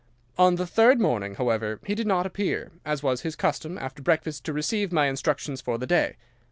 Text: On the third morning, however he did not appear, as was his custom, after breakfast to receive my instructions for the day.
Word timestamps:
On 0.35 0.55
the 0.55 0.65
third 0.65 0.99
morning, 0.99 1.35
however 1.35 1.79
he 1.85 1.93
did 1.93 2.07
not 2.07 2.25
appear, 2.25 2.71
as 2.83 3.03
was 3.03 3.21
his 3.21 3.35
custom, 3.35 3.77
after 3.77 4.01
breakfast 4.01 4.43
to 4.45 4.51
receive 4.51 4.91
my 4.91 5.05
instructions 5.05 5.61
for 5.61 5.77
the 5.77 5.85
day. 5.85 6.15